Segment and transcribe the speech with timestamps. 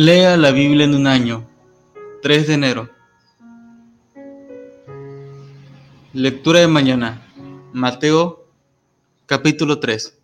[0.00, 1.44] Lea la Biblia en un año.
[2.22, 2.88] 3 de enero.
[6.12, 7.20] Lectura de mañana.
[7.72, 8.46] Mateo
[9.26, 10.16] capítulo 3.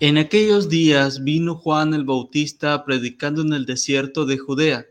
[0.00, 4.86] En aquellos días vino Juan el Bautista predicando en el desierto de Judea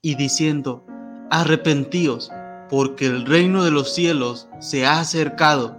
[0.00, 0.86] y diciendo,
[1.30, 2.30] arrepentíos,
[2.70, 5.76] porque el reino de los cielos se ha acercado.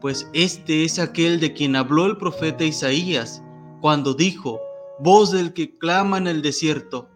[0.00, 3.44] Pues este es aquel de quien habló el profeta Isaías
[3.80, 4.60] cuando dijo,
[4.98, 7.08] voz del que clama en el desierto,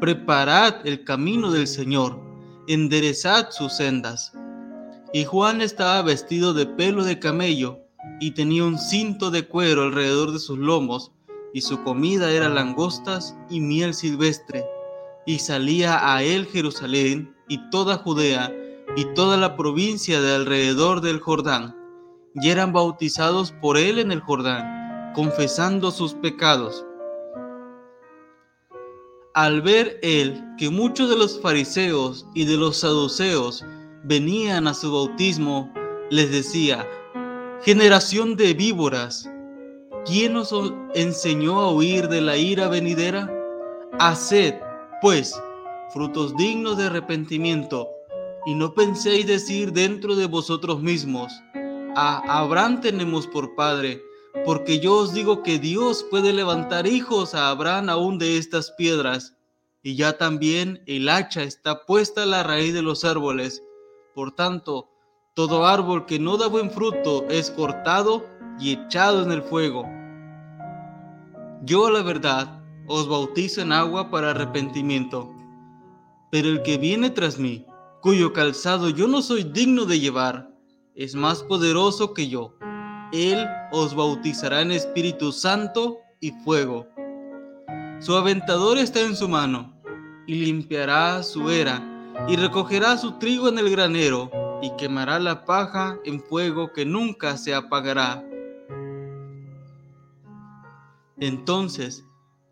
[0.00, 2.20] preparad el camino del Señor,
[2.68, 4.32] enderezad sus sendas.
[5.12, 7.78] Y Juan estaba vestido de pelo de camello
[8.20, 11.12] y tenía un cinto de cuero alrededor de sus lomos,
[11.54, 14.64] y su comida era langostas y miel silvestre.
[15.26, 18.52] Y salía a él Jerusalén y toda Judea
[18.96, 21.76] y toda la provincia de alrededor del Jordán,
[22.34, 24.81] y eran bautizados por él en el Jordán
[25.14, 26.84] confesando sus pecados.
[29.34, 33.64] Al ver él que muchos de los fariseos y de los saduceos
[34.04, 35.72] venían a su bautismo,
[36.10, 36.86] les decía,
[37.62, 39.30] generación de víboras,
[40.04, 40.52] ¿quién os
[40.94, 43.30] enseñó a huir de la ira venidera?
[43.98, 44.54] Haced,
[45.00, 45.40] pues,
[45.94, 47.88] frutos dignos de arrepentimiento,
[48.44, 51.32] y no penséis decir dentro de vosotros mismos,
[51.94, 54.02] a Abraham tenemos por padre,
[54.44, 59.36] porque yo os digo que Dios puede levantar hijos a Abraham aún de estas piedras.
[59.82, 63.62] Y ya también el hacha está puesta a la raíz de los árboles.
[64.14, 64.88] Por tanto,
[65.34, 68.26] todo árbol que no da buen fruto es cortado
[68.58, 69.84] y echado en el fuego.
[71.64, 75.30] Yo, la verdad, os bautizo en agua para arrepentimiento.
[76.30, 77.66] Pero el que viene tras mí,
[78.00, 80.50] cuyo calzado yo no soy digno de llevar,
[80.94, 82.56] es más poderoso que yo
[83.12, 86.88] él os bautizará en Espíritu Santo y fuego.
[88.00, 89.72] Su aventador está en su mano,
[90.26, 91.82] y limpiará su era,
[92.28, 94.30] y recogerá su trigo en el granero,
[94.62, 98.24] y quemará la paja en fuego que nunca se apagará.
[101.18, 102.04] Entonces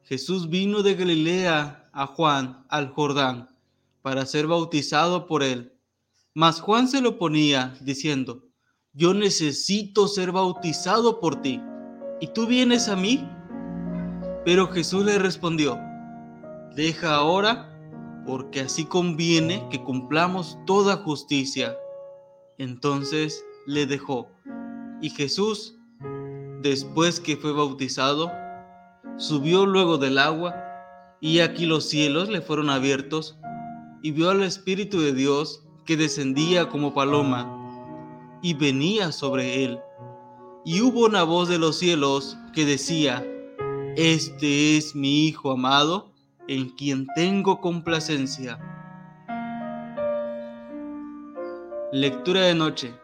[0.04, 3.48] Jesús vino de Galilea a Juan al Jordán
[4.02, 5.72] para ser bautizado por él.
[6.34, 8.49] Mas Juan se lo ponía, diciendo,
[8.92, 11.62] yo necesito ser bautizado por ti,
[12.20, 13.28] ¿y tú vienes a mí?
[14.44, 15.78] Pero Jesús le respondió,
[16.74, 17.68] deja ahora,
[18.26, 21.76] porque así conviene que cumplamos toda justicia.
[22.58, 24.28] Entonces le dejó,
[25.00, 25.78] y Jesús,
[26.60, 28.30] después que fue bautizado,
[29.16, 30.56] subió luego del agua,
[31.20, 33.38] y aquí los cielos le fueron abiertos,
[34.02, 37.59] y vio al Espíritu de Dios que descendía como paloma
[38.42, 39.80] y venía sobre él.
[40.64, 43.24] Y hubo una voz de los cielos que decía,
[43.96, 46.12] Este es mi Hijo amado,
[46.48, 48.58] en quien tengo complacencia.
[51.92, 52.94] Lectura de noche.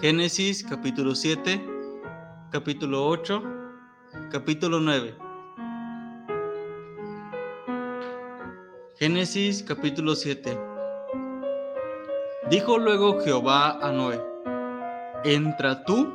[0.00, 1.64] Génesis capítulo 7,
[2.50, 3.42] capítulo 8,
[4.30, 5.14] capítulo 9.
[8.98, 10.71] Génesis capítulo 7.
[12.50, 14.20] Dijo luego Jehová a Noé,
[15.24, 16.12] entra tú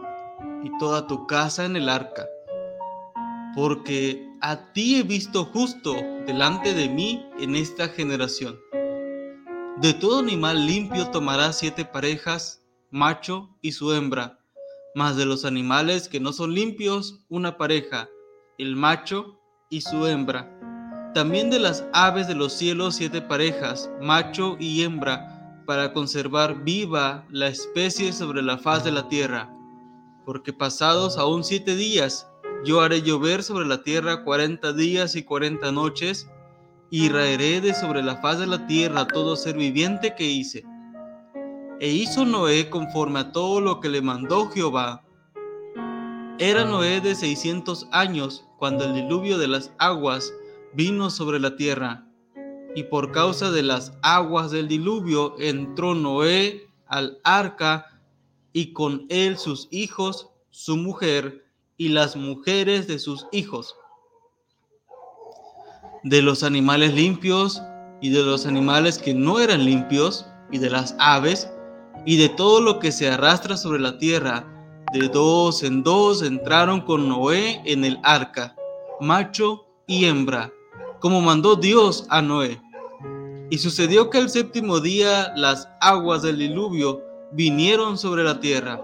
[0.62, 2.28] y toda tu casa en el arca,
[3.56, 5.94] porque a ti he visto justo
[6.26, 8.60] delante de mí en esta generación.
[9.78, 12.62] De todo animal limpio tomarás siete parejas,
[12.92, 14.40] macho y su hembra,
[14.96, 18.10] mas de los animales que no son limpios, una pareja,
[18.58, 19.40] el macho
[19.70, 20.54] y su hembra.
[21.14, 25.37] También de las aves de los cielos siete parejas, macho y hembra,
[25.68, 29.54] para conservar viva la especie sobre la faz de la tierra,
[30.26, 32.26] porque pasados aún siete días,
[32.64, 36.30] yo haré llover sobre la tierra cuarenta días y cuarenta noches,
[36.90, 40.64] y raeré de sobre la faz de la tierra todo ser viviente que hice.
[41.82, 45.04] E hizo Noé conforme a todo lo que le mandó Jehová.
[46.40, 50.34] Era Noé de seiscientos años cuando el diluvio de las aguas
[50.74, 52.07] vino sobre la tierra
[52.78, 57.88] y por causa de las aguas del diluvio entró Noé al arca
[58.54, 61.44] y con él sus hijos, su mujer
[61.78, 63.76] y las mujeres de sus hijos.
[66.04, 67.64] De los animales limpios
[68.00, 71.50] y de los animales que no eran limpios y de las aves
[72.06, 74.46] y de todo lo que se arrastra sobre la tierra,
[74.94, 78.56] de dos en dos entraron con Noé en el arca,
[79.02, 80.54] macho y hembra,
[81.00, 82.62] como mandó Dios a Noé.
[83.50, 87.02] Y sucedió que el séptimo día las aguas del diluvio
[87.32, 88.82] vinieron sobre la tierra.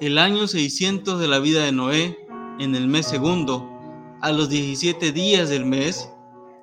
[0.00, 2.18] El año 600 de la vida de Noé,
[2.58, 3.68] en el mes segundo,
[4.20, 6.10] a los 17 días del mes,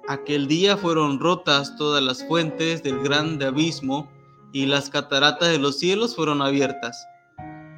[0.09, 4.11] aquel día fueron rotas todas las fuentes del grande abismo
[4.51, 7.07] y las cataratas de los cielos fueron abiertas.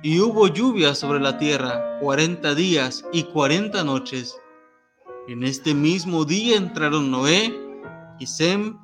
[0.01, 4.35] Y hubo lluvia sobre la tierra cuarenta días y cuarenta noches.
[5.27, 7.70] En este mismo día entraron Noé,
[8.21, 8.77] y Sem,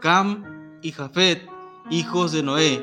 [0.00, 1.46] Cam y Jafet,
[1.90, 2.82] hijos de Noé,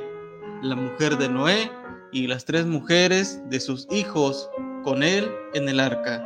[0.62, 1.72] la mujer de Noé
[2.12, 4.48] y las tres mujeres de sus hijos
[4.84, 6.24] con él en el arca.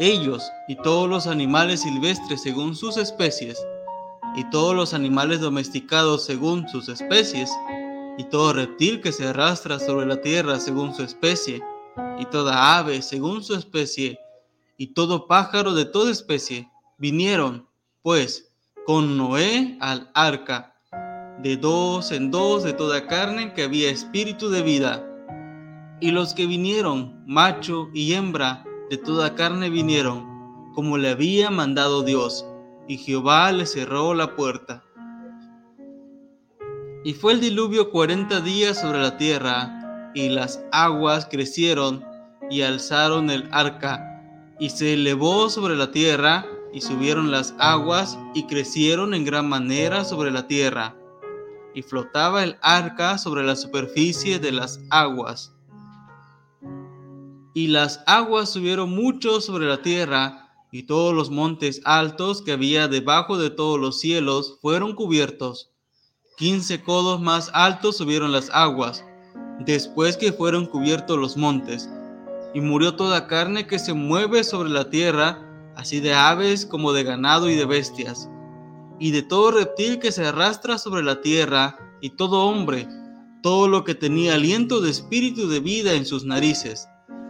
[0.00, 3.64] Ellos y todos los animales silvestres según sus especies,
[4.34, 7.52] y todos los animales domesticados según sus especies,
[8.18, 11.62] y todo reptil que se arrastra sobre la tierra según su especie,
[12.18, 14.18] y toda ave según su especie,
[14.76, 17.68] y todo pájaro de toda especie, vinieron,
[18.02, 18.52] pues,
[18.84, 20.74] con Noé al arca,
[21.42, 25.04] de dos en dos de toda carne que había espíritu de vida.
[26.00, 30.26] Y los que vinieron, macho y hembra, de toda carne vinieron,
[30.74, 32.44] como le había mandado Dios,
[32.88, 34.82] y Jehová le cerró la puerta.
[37.04, 42.04] Y fue el diluvio cuarenta días sobre la tierra, y las aguas crecieron
[42.50, 44.04] y alzaron el arca,
[44.58, 50.04] y se elevó sobre la tierra, y subieron las aguas, y crecieron en gran manera
[50.04, 50.96] sobre la tierra,
[51.74, 55.52] y flotaba el arca sobre la superficie de las aguas
[57.58, 62.86] y las aguas subieron mucho sobre la tierra, y todos los montes altos que había
[62.86, 65.72] debajo de todos los cielos fueron cubiertos.
[66.36, 69.04] Quince codos más altos subieron las aguas,
[69.58, 71.90] después que fueron cubiertos los montes.
[72.54, 75.42] Y murió toda carne que se mueve sobre la tierra,
[75.78, 78.28] así de aves como de ganado y de bestias,
[78.98, 82.86] y de todo reptil que se arrastra sobre la tierra, y todo hombre,
[83.42, 86.86] todo lo que tenía aliento de espíritu de vida en sus narices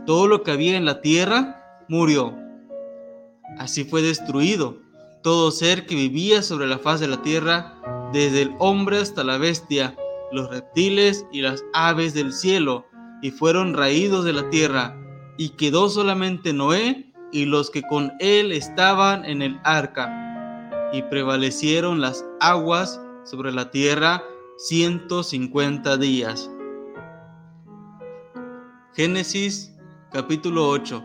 [0.09, 2.35] todo lo que había en la tierra murió.
[3.59, 4.79] Así fue destruido
[5.23, 7.75] todo ser que vivía sobre la faz de la tierra,
[8.11, 9.95] desde el hombre hasta la bestia,
[10.33, 12.87] los reptiles y las aves del cielo,
[13.21, 14.97] y fueron raídos de la tierra,
[15.37, 22.01] y quedó solamente Noé y los que con él estaban en el arca, y prevalecieron
[22.01, 24.23] las aguas sobre la tierra
[24.57, 26.51] ciento cincuenta días.
[28.95, 29.73] Génesis
[30.13, 31.05] capítulo 8.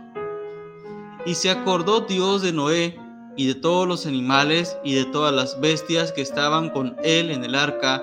[1.26, 2.98] Y se acordó Dios de Noé
[3.36, 7.44] y de todos los animales y de todas las bestias que estaban con él en
[7.44, 8.02] el arca,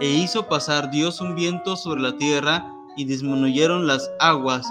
[0.00, 2.66] e hizo pasar Dios un viento sobre la tierra,
[2.96, 4.66] y disminuyeron las aguas,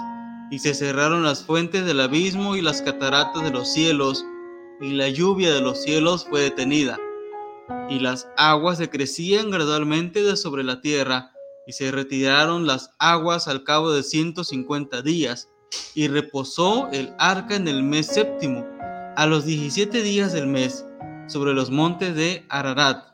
[0.50, 4.24] y se cerraron las fuentes del abismo y las cataratas de los cielos,
[4.80, 6.98] y la lluvia de los cielos fue detenida.
[7.88, 11.32] Y las aguas se crecían gradualmente de sobre la tierra,
[11.66, 15.48] y se retiraron las aguas al cabo de ciento cincuenta días
[15.94, 18.66] y reposó el arca en el mes séptimo,
[19.16, 20.84] a los diecisiete días del mes,
[21.28, 23.04] sobre los montes de Ararat.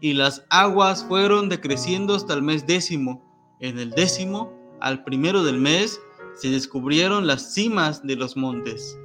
[0.00, 3.26] Y las aguas fueron decreciendo hasta el mes décimo.
[3.60, 6.00] En el décimo, al primero del mes,
[6.40, 8.98] se descubrieron las cimas de los montes.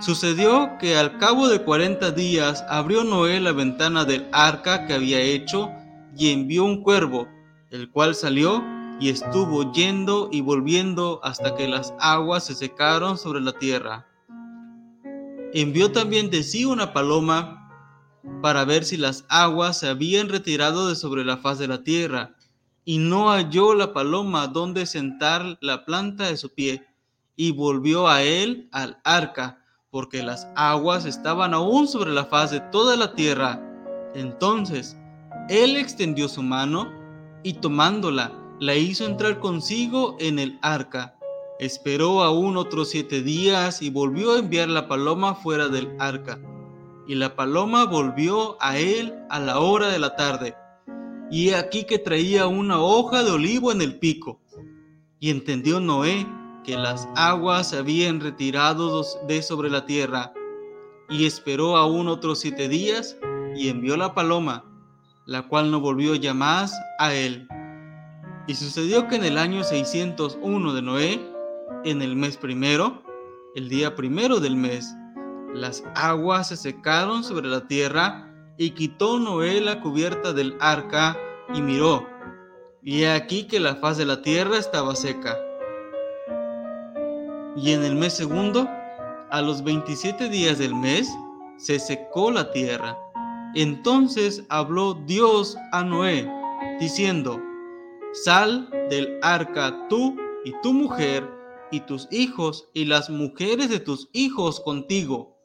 [0.00, 5.20] Sucedió que al cabo de cuarenta días abrió Noé la ventana del arca que había
[5.20, 5.70] hecho
[6.16, 7.28] y envió un cuervo,
[7.70, 8.64] el cual salió
[8.98, 14.08] y estuvo yendo y volviendo hasta que las aguas se secaron sobre la tierra.
[15.52, 17.68] Envió también de sí una paloma
[18.42, 22.34] para ver si las aguas se habían retirado de sobre la faz de la tierra,
[22.84, 26.86] y no halló la paloma donde sentar la planta de su pie,
[27.36, 32.60] y volvió a él al arca, porque las aguas estaban aún sobre la faz de
[32.60, 33.60] toda la tierra.
[34.14, 34.96] Entonces
[35.48, 36.92] él extendió su mano
[37.42, 41.16] y tomándola, la hizo entrar consigo en el arca.
[41.58, 46.38] Esperó aún otros siete días y volvió a enviar la paloma fuera del arca.
[47.08, 50.54] Y la paloma volvió a él a la hora de la tarde.
[51.30, 54.40] Y aquí que traía una hoja de olivo en el pico.
[55.20, 56.26] Y entendió Noé
[56.64, 60.32] que las aguas se habían retirado de sobre la tierra.
[61.08, 63.16] Y esperó aún otros siete días
[63.56, 64.64] y envió la paloma,
[65.26, 67.48] la cual no volvió ya más a él.
[68.46, 71.20] Y sucedió que en el año 601 de Noé,
[71.84, 73.02] en el mes primero,
[73.54, 74.94] el día primero del mes,
[75.54, 78.29] las aguas se secaron sobre la tierra
[78.60, 81.16] y quitó Noé la cubierta del arca
[81.54, 82.06] y miró.
[82.82, 85.38] Y he aquí que la faz de la tierra estaba seca.
[87.56, 88.68] Y en el mes segundo,
[89.30, 91.08] a los 27 días del mes,
[91.56, 92.98] se secó la tierra.
[93.54, 96.30] Entonces habló Dios a Noé,
[96.78, 97.40] diciendo,
[98.12, 101.26] Sal del arca tú y tu mujer
[101.70, 105.39] y tus hijos y las mujeres de tus hijos contigo.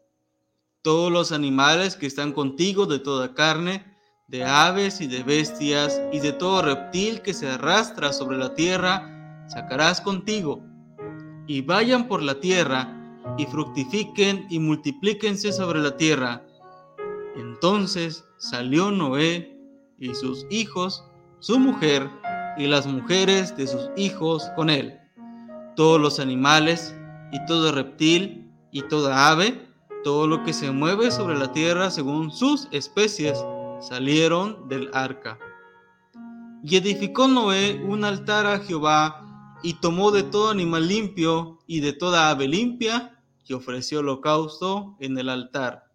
[0.85, 3.83] Todos los animales que están contigo de toda carne,
[4.27, 9.43] de aves y de bestias y de todo reptil que se arrastra sobre la tierra,
[9.47, 10.63] sacarás contigo.
[11.47, 12.87] Y vayan por la tierra
[13.37, 16.45] y fructifiquen y multiplíquense sobre la tierra.
[17.35, 19.59] Entonces salió Noé
[19.97, 21.03] y sus hijos,
[21.39, 22.07] su mujer
[22.57, 24.99] y las mujeres de sus hijos con él
[25.75, 26.95] todos los animales
[27.31, 29.67] y todo reptil y toda ave,
[30.05, 33.43] todo lo que se mueve sobre la tierra según sus especies,
[33.81, 35.39] salieron del arca.
[36.63, 41.91] Y edificó Noé un altar a Jehová y tomó de todo animal limpio y de
[41.91, 45.91] toda ave limpia y ofreció holocausto en el altar.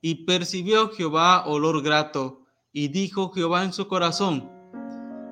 [0.00, 4.50] Y percibió Jehová olor grato, y dijo Jehová en su corazón,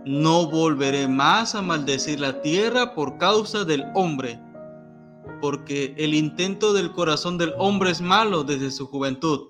[0.04, 4.38] no volveré más a maldecir la tierra por causa del hombre,
[5.40, 9.48] porque el intento del corazón del hombre es malo desde su juventud.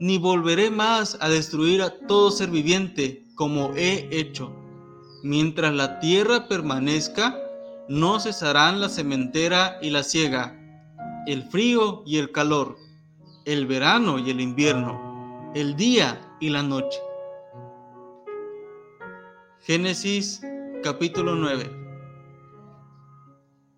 [0.00, 4.52] Ni volveré más a destruir a todo ser viviente como he hecho.
[5.22, 7.38] Mientras la tierra permanezca,
[7.88, 10.58] no cesarán la sementera y la siega,
[11.26, 12.76] el frío y el calor,
[13.44, 16.98] el verano y el invierno, el día y la noche
[19.64, 20.42] Génesis
[20.82, 21.81] capítulo 9.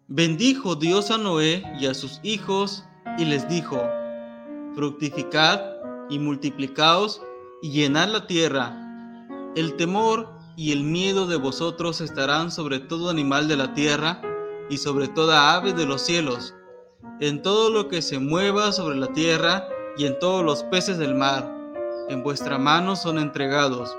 [0.09, 2.85] Bendijo Dios a Noé y a sus hijos
[3.17, 3.83] y les dijo,
[4.75, 5.61] fructificad
[6.11, 7.23] y multiplicaos
[7.63, 8.77] y llenad la tierra.
[9.57, 14.21] El temor y el miedo de vosotros estarán sobre todo animal de la tierra
[14.69, 16.55] y sobre toda ave de los cielos,
[17.21, 21.15] en todo lo que se mueva sobre la tierra y en todos los peces del
[21.15, 21.51] mar.
[22.11, 23.97] En vuestra mano son entregados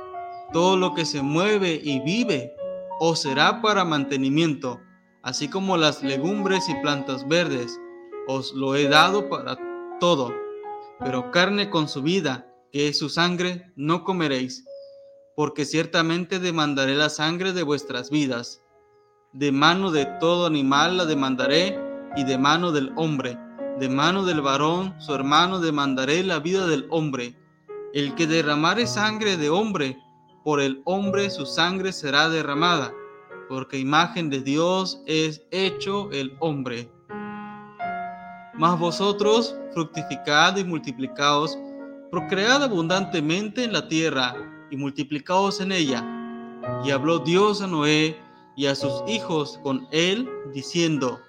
[0.54, 2.56] todo lo que se mueve y vive
[3.00, 4.80] os será para mantenimiento,
[5.26, 7.82] así como las legumbres y plantas verdes,
[8.28, 9.58] os lo he dado para
[10.00, 10.32] todo.
[11.00, 14.64] Pero carne con su vida, que es su sangre, no comeréis,
[15.36, 18.62] porque ciertamente demandaré la sangre de vuestras vidas.
[19.34, 21.78] De mano de todo animal la demandaré,
[22.16, 23.38] y de mano del hombre,
[23.80, 27.36] de mano del varón, su hermano, demandaré la vida del hombre.
[27.94, 29.98] El que derramare sangre de hombre,
[30.44, 32.94] por el hombre su sangre será derramada,
[33.50, 36.90] porque imagen de Dios es hecho el hombre.
[38.58, 41.60] Mas vosotros fructificad y multiplicaos,
[42.10, 44.34] procread abundantemente en la tierra
[44.72, 46.04] y multiplicaos en ella.
[46.84, 48.18] Y habló Dios a Noé
[48.56, 51.20] y a sus hijos con él, diciendo,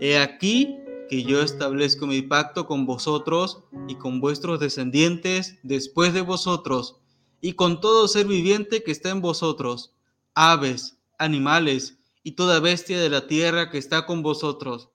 [0.00, 0.78] He aquí
[1.10, 6.96] que yo establezco mi pacto con vosotros y con vuestros descendientes después de vosotros
[7.40, 9.92] y con todo ser viviente que está en vosotros,
[10.34, 14.90] aves, animales y toda bestia de la tierra que está con vosotros,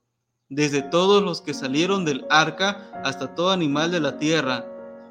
[0.48, 4.66] desde todos los que salieron del arca hasta todo animal de la tierra.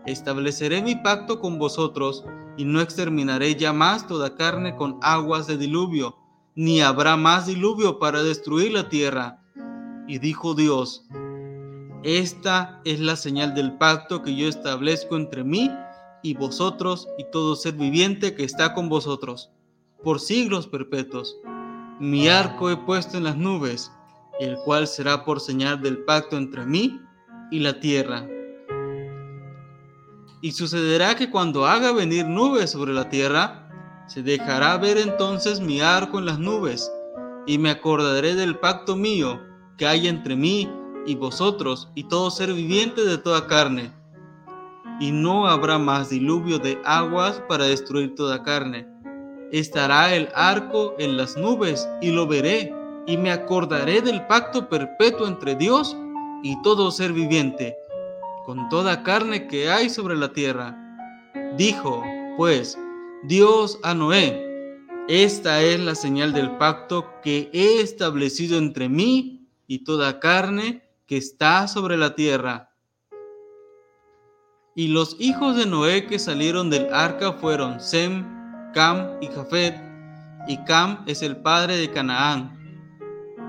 [0.05, 2.23] Estableceré mi pacto con vosotros
[2.57, 6.17] y no exterminaré ya más toda carne con aguas de diluvio,
[6.55, 9.43] ni habrá más diluvio para destruir la tierra.
[10.07, 11.05] Y dijo Dios,
[12.03, 15.69] esta es la señal del pacto que yo establezco entre mí
[16.23, 19.51] y vosotros y todo ser viviente que está con vosotros,
[20.03, 21.37] por siglos perpetuos.
[21.99, 23.91] Mi arco he puesto en las nubes,
[24.39, 27.01] el cual será por señal del pacto entre mí
[27.51, 28.27] y la tierra.
[30.41, 33.69] Y sucederá que cuando haga venir nubes sobre la tierra,
[34.07, 36.91] se dejará ver entonces mi arco en las nubes,
[37.45, 39.41] y me acordaré del pacto mío
[39.77, 40.69] que hay entre mí
[41.05, 43.97] y vosotros y todo ser viviente de toda carne
[44.99, 48.87] y no habrá más diluvio de aguas para destruir toda carne.
[49.51, 52.73] Estará el arco en las nubes y lo veré,
[53.05, 55.95] y me acordaré del pacto perpetuo entre Dios
[56.43, 57.75] y todo ser viviente,
[58.45, 60.75] con toda carne que hay sobre la tierra.
[61.55, 62.03] Dijo,
[62.35, 62.77] pues,
[63.23, 64.77] Dios a Noé,
[65.07, 71.17] esta es la señal del pacto que he establecido entre mí y toda carne que
[71.17, 72.67] está sobre la tierra
[74.77, 78.36] y los hijos de Noé que salieron del arca fueron Sem,
[78.77, 79.75] Cam y Jafet,
[80.47, 82.55] y Cam es el padre de Canaán.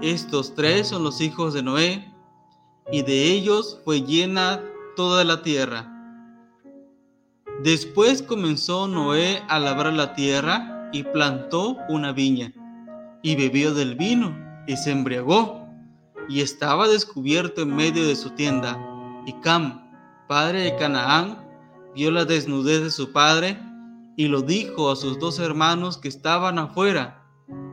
[0.00, 2.10] Estos tres son los hijos de Noé,
[2.90, 4.62] y de ellos fue llena
[4.96, 5.86] toda la tierra.
[7.62, 12.54] Después comenzó Noé a labrar la tierra y plantó una viña,
[13.22, 14.34] y bebió del vino,
[14.66, 15.68] y se embriagó,
[16.26, 18.82] y estaba descubierto en medio de su tienda,
[19.26, 19.90] y Cam,
[20.26, 21.36] padre de Canaán,
[21.94, 23.67] vio la desnudez de su padre
[24.18, 27.24] y lo dijo a sus dos hermanos que estaban afuera.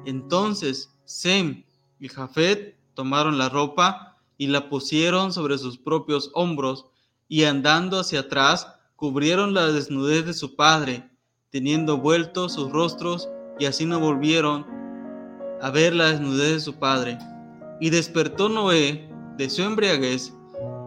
[0.05, 1.63] Entonces Sem
[1.99, 6.85] y Jafet tomaron la ropa y la pusieron sobre sus propios hombros
[7.27, 11.09] y andando hacia atrás cubrieron la desnudez de su padre,
[11.49, 14.67] teniendo vueltos sus rostros y así no volvieron
[15.63, 17.17] a ver la desnudez de su padre.
[17.81, 20.31] Y despertó Noé de su embriaguez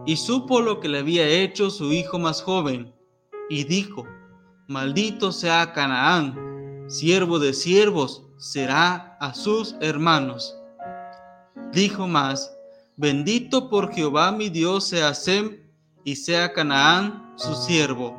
[0.05, 2.93] y supo lo que le había hecho su hijo más joven,
[3.49, 4.07] y dijo,
[4.69, 10.55] Maldito sea Canaán, siervo de siervos será a sus hermanos.
[11.73, 12.55] Dijo más,
[12.95, 15.57] Bendito por Jehová mi Dios sea Sem
[16.03, 18.15] y sea Canaán su siervo.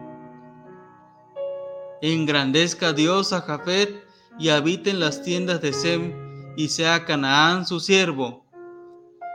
[2.03, 4.05] Engrandezca Dios a Jafet
[4.37, 6.13] y habite en las tiendas de Sem
[6.57, 8.45] y sea Canaán su siervo.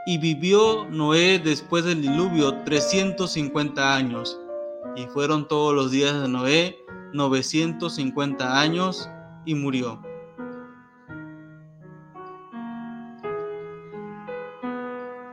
[0.06, 4.38] Y vivió Noé después del diluvio 350 años,
[4.98, 9.10] y fueron todos los días de Noé 950 años,
[9.46, 10.02] y murió.